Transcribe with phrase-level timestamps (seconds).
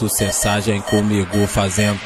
[0.00, 2.00] sucessagem comigo fazendo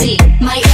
[0.00, 0.16] see.
[0.40, 0.67] My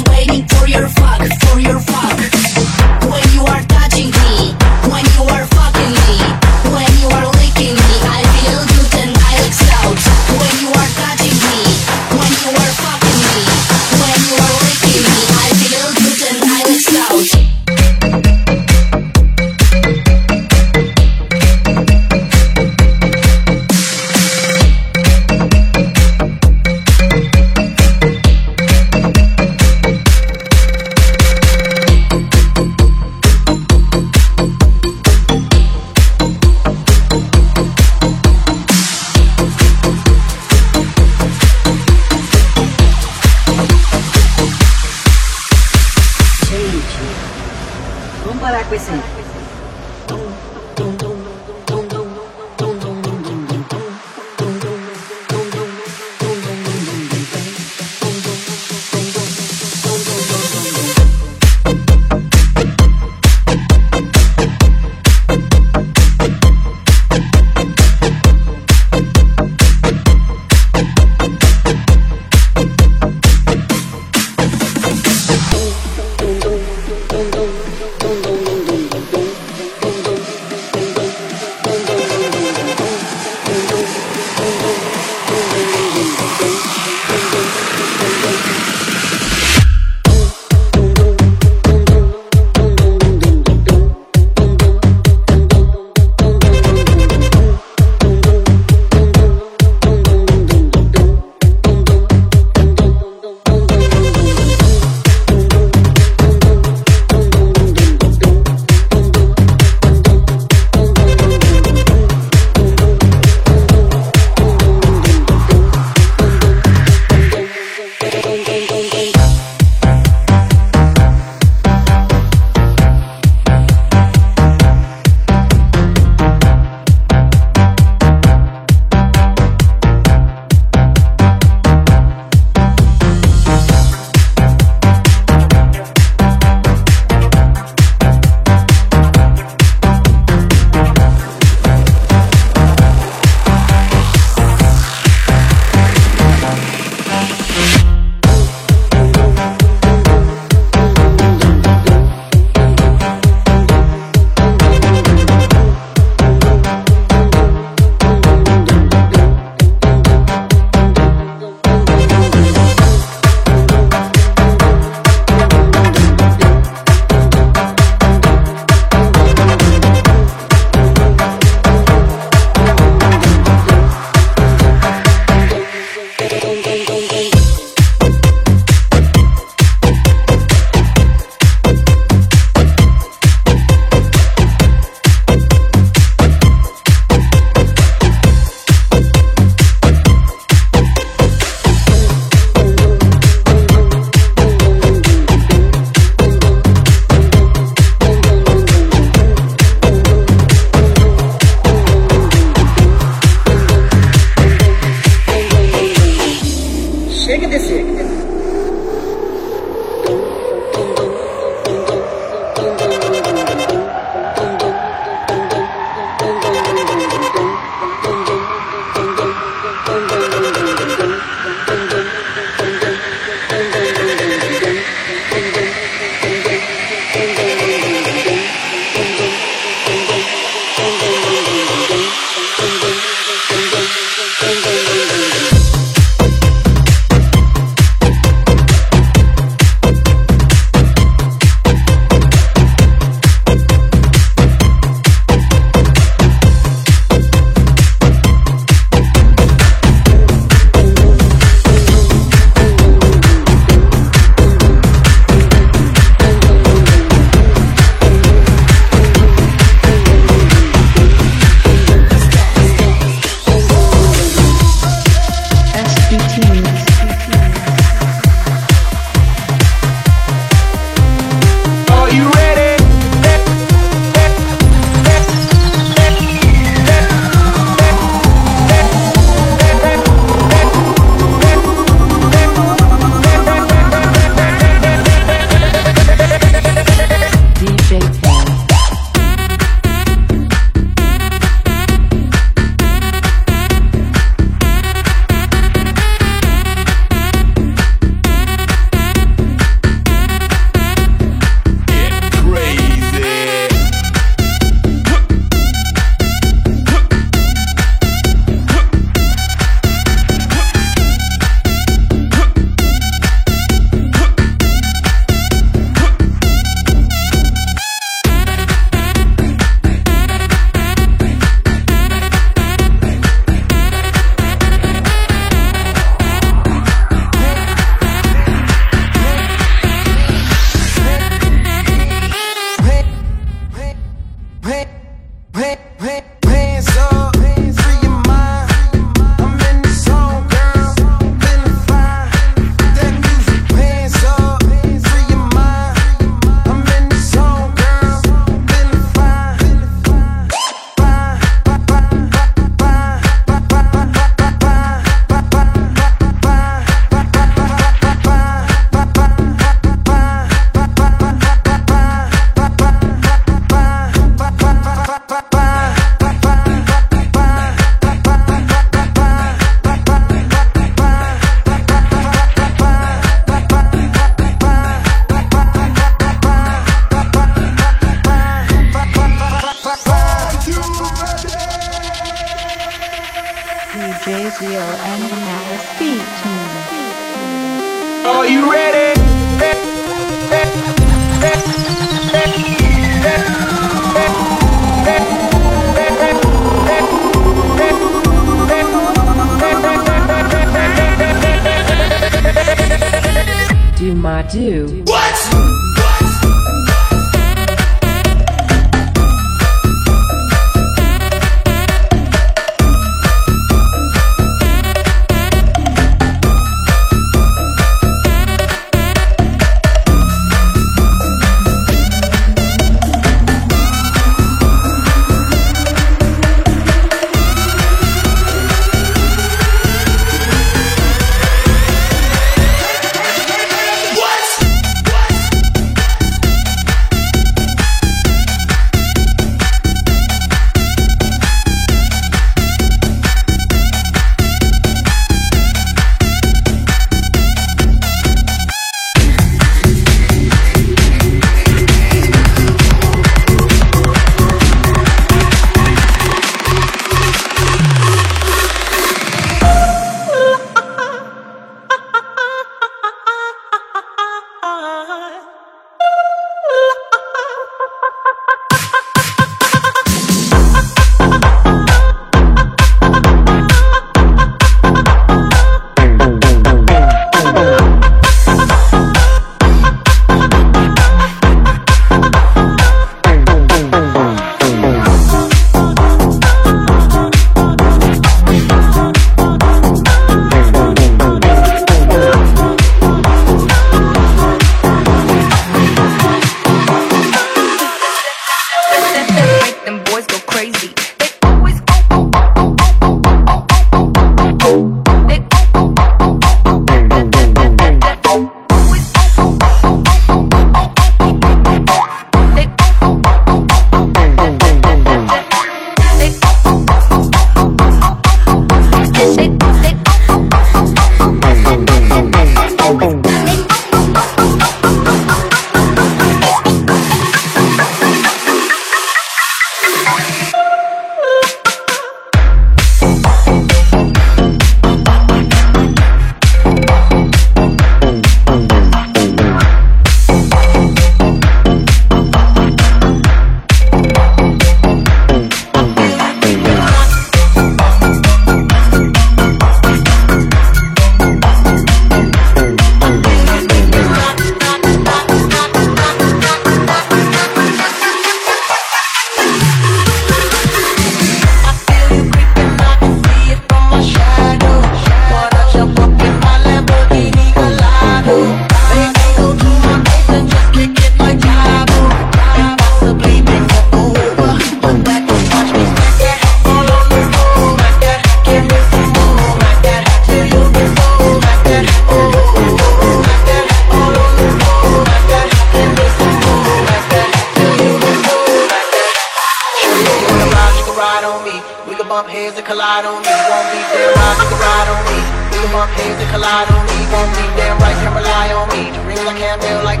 [599.52, 600.00] The I can't like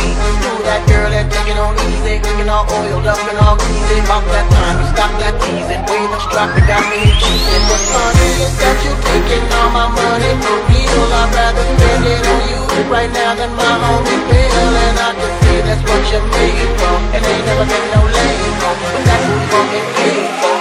[0.00, 0.08] me.
[0.40, 2.16] Do that girl that take it on easy.
[2.16, 4.00] Looking all oiled up and all greasy.
[4.08, 5.84] Pop that time, stop that teasing.
[5.84, 7.64] Way much drop, it got me cheesing.
[7.68, 11.12] What's funny is that you taking all my money for real.
[11.12, 14.72] I'd rather spend it on you right now than my only bill.
[14.88, 17.00] And I can see that's what you're made from.
[17.12, 18.76] And ain't never been no lame from.
[18.80, 20.56] But that's who you get paid for.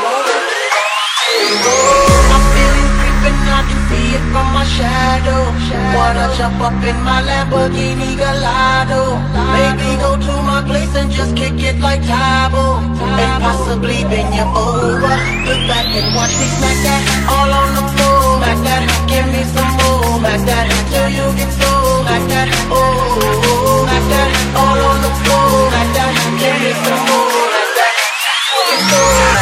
[1.56, 2.05] I'm
[4.74, 5.44] shadow.
[5.96, 9.02] Wanna jump up in my Lamborghini Gallardo?
[9.54, 12.82] Maybe go to my place and just kick it like Tae Bo.
[13.22, 15.14] And possibly bend you over.
[15.48, 18.42] Look back and watch me smack that all on the floor.
[18.42, 20.20] Smack that, give me some more.
[20.20, 21.72] Smack that till you get so.
[22.04, 24.30] Smack that, oh, smack that
[24.62, 25.70] all on the floor.
[25.70, 27.30] Smack that, give me some more.
[27.54, 27.96] Smack that,
[28.90, 29.35] smack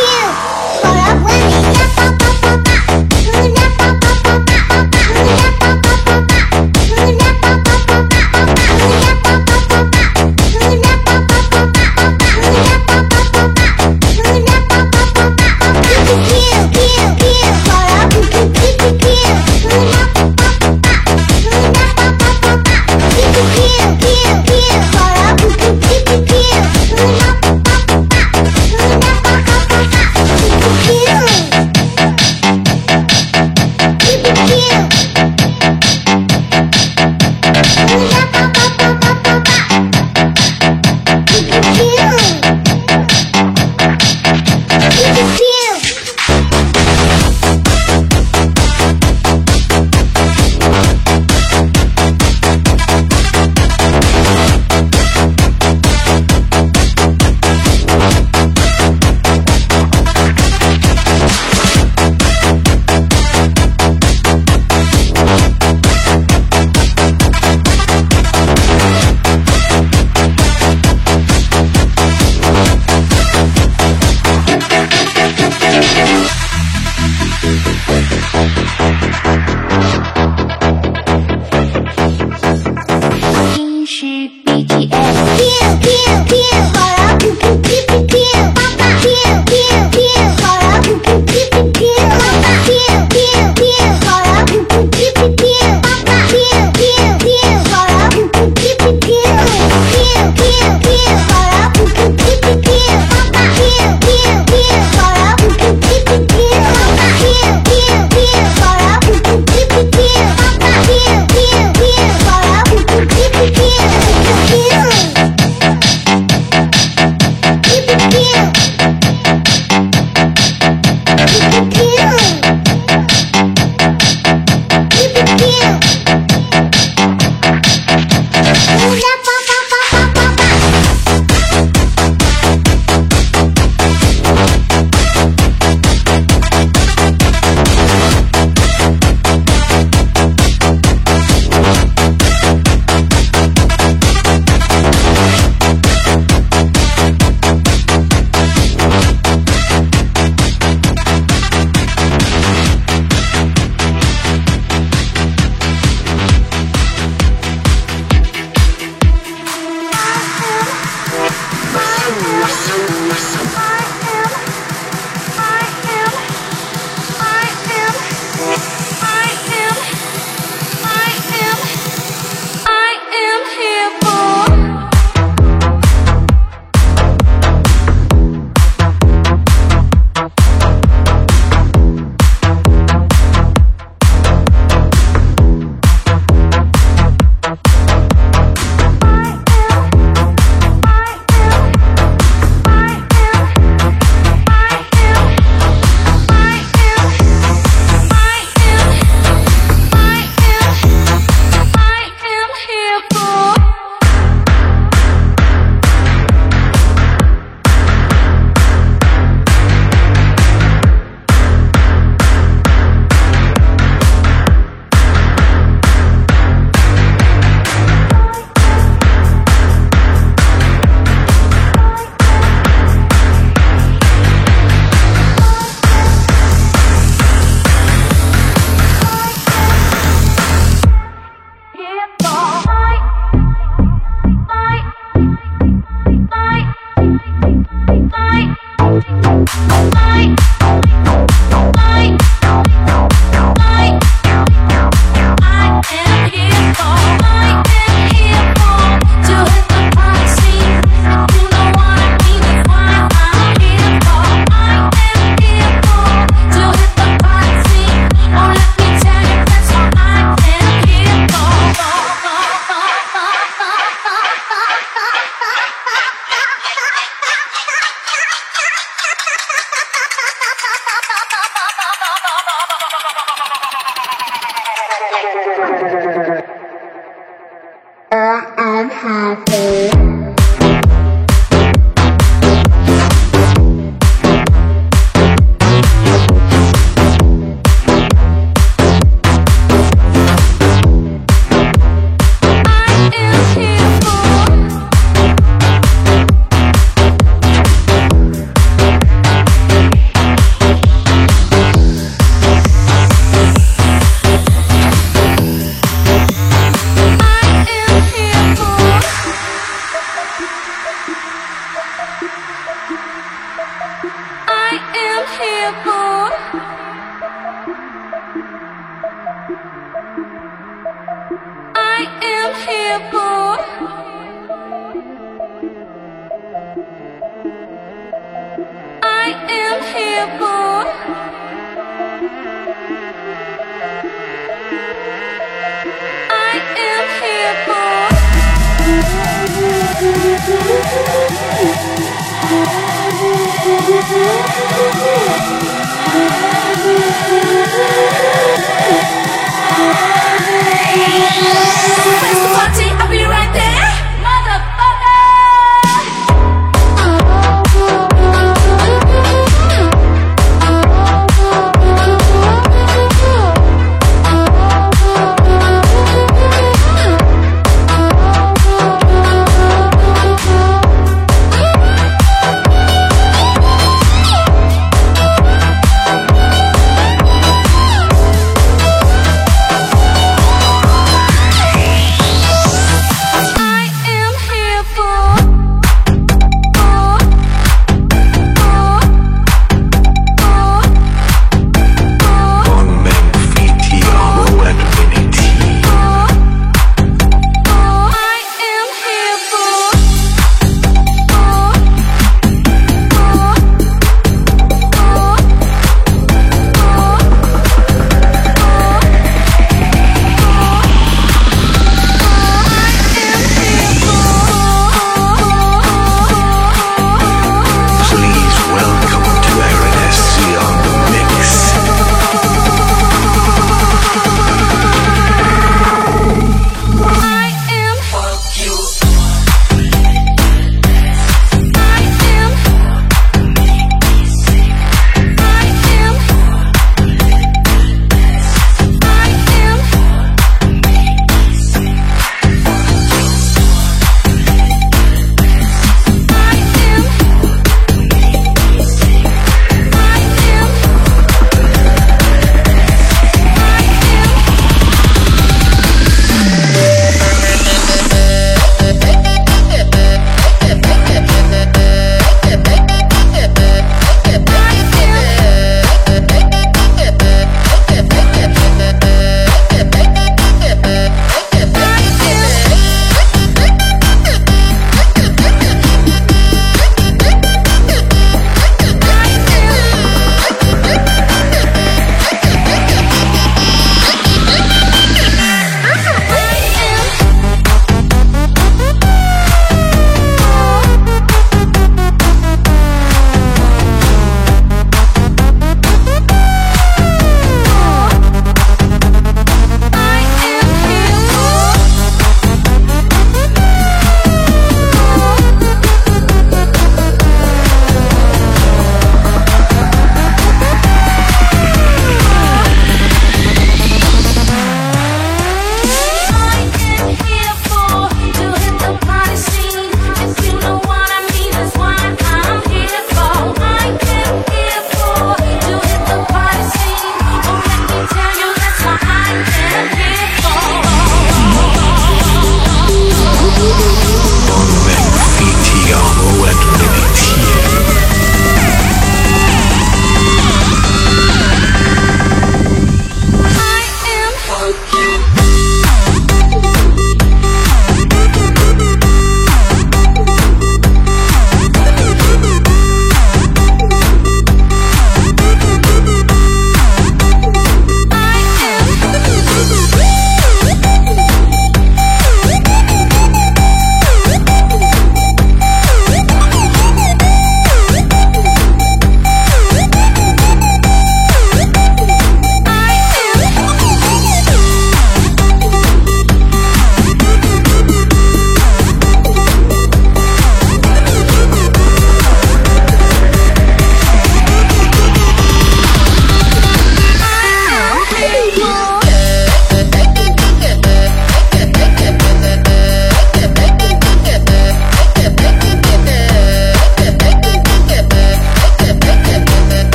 [0.00, 0.32] you
[0.80, 1.69] for a wedding.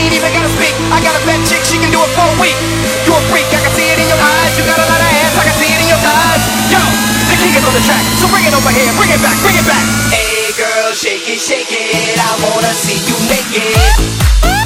[0.00, 0.72] ain't even gotta speak.
[0.88, 2.56] I got a fat chick, she can do it for a week.
[3.04, 4.52] You a freak, I can see it in your eyes.
[4.56, 6.42] You got a lot of ass, I can see it in your thighs.
[6.72, 6.80] Yo,
[7.28, 9.56] the king is on the track, so bring it over here, bring it back, bring
[9.60, 9.84] it back.
[10.08, 12.16] Hey girl, shake it, shake it.
[12.16, 14.59] I wanna see you naked.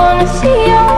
[0.00, 0.89] wanna see